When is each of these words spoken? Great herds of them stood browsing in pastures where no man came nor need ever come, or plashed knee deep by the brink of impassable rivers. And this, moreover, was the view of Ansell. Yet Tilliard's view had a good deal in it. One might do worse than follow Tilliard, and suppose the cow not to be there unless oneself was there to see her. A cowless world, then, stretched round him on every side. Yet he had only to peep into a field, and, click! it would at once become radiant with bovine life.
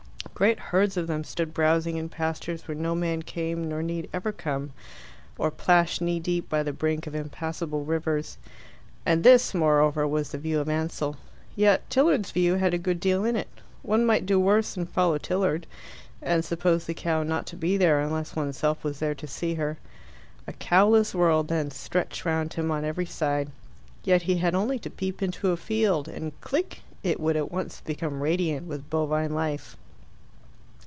Great 0.35 0.57
herds 0.59 0.97
of 0.97 1.05
them 1.05 1.23
stood 1.23 1.53
browsing 1.53 1.97
in 1.97 2.09
pastures 2.09 2.67
where 2.67 2.73
no 2.73 2.95
man 2.95 3.21
came 3.21 3.69
nor 3.69 3.83
need 3.83 4.09
ever 4.11 4.31
come, 4.31 4.71
or 5.37 5.51
plashed 5.51 6.01
knee 6.01 6.19
deep 6.19 6.49
by 6.49 6.63
the 6.63 6.73
brink 6.73 7.05
of 7.05 7.13
impassable 7.13 7.85
rivers. 7.85 8.39
And 9.05 9.23
this, 9.23 9.53
moreover, 9.53 10.07
was 10.07 10.29
the 10.31 10.39
view 10.39 10.59
of 10.59 10.67
Ansell. 10.67 11.17
Yet 11.55 11.87
Tilliard's 11.91 12.31
view 12.31 12.55
had 12.55 12.73
a 12.73 12.79
good 12.79 12.99
deal 12.99 13.23
in 13.23 13.35
it. 13.35 13.49
One 13.83 14.03
might 14.03 14.25
do 14.25 14.39
worse 14.39 14.73
than 14.73 14.87
follow 14.87 15.19
Tilliard, 15.19 15.67
and 16.23 16.43
suppose 16.43 16.85
the 16.87 16.95
cow 16.95 17.21
not 17.21 17.45
to 17.45 17.55
be 17.55 17.77
there 17.77 17.99
unless 18.01 18.35
oneself 18.35 18.83
was 18.83 18.97
there 18.97 19.13
to 19.13 19.27
see 19.27 19.53
her. 19.55 19.77
A 20.47 20.53
cowless 20.53 21.13
world, 21.13 21.49
then, 21.49 21.69
stretched 21.69 22.25
round 22.25 22.53
him 22.53 22.71
on 22.71 22.83
every 22.83 23.05
side. 23.05 23.51
Yet 24.03 24.23
he 24.23 24.37
had 24.37 24.55
only 24.55 24.79
to 24.79 24.89
peep 24.89 25.21
into 25.21 25.51
a 25.51 25.57
field, 25.57 26.07
and, 26.07 26.33
click! 26.41 26.81
it 27.03 27.19
would 27.19 27.35
at 27.35 27.51
once 27.51 27.81
become 27.81 28.23
radiant 28.23 28.65
with 28.65 28.89
bovine 28.89 29.35
life. 29.35 29.77